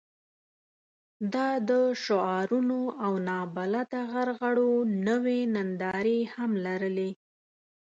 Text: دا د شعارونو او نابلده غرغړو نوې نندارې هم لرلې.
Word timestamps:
دا 1.33 1.49
د 1.69 1.71
شعارونو 2.03 2.79
او 3.05 3.13
نابلده 3.27 4.01
غرغړو 4.11 4.73
نوې 5.07 5.39
نندارې 5.55 6.19
هم 6.33 6.51
لرلې. 6.65 7.11